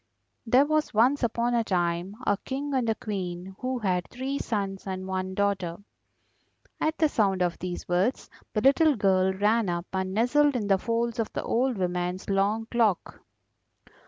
[0.47, 4.87] There was once upon a time a King and a Queen who had three sons
[4.87, 5.77] and one daughter."
[6.79, 10.79] At the sound of these words the little girl ran up and nestled in the
[10.79, 13.21] folds of the old woman's long cloak.